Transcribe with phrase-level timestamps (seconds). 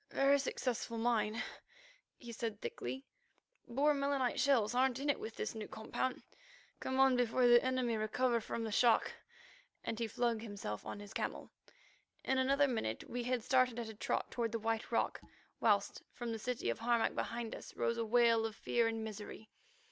[0.09, 1.43] "Very successful mine,"
[2.17, 3.05] he said thickly.
[3.67, 6.23] "Boer melinite shells aren't in it with this new compound.
[6.79, 9.13] Come on before the enemy recover from the shock,"
[9.83, 11.51] and he flung himself upon his camel.
[12.23, 15.21] In another minute we had started at a trot toward the White Rock,
[15.59, 19.51] whilst from the city of Harmac behind us rose a wail of fear and misery.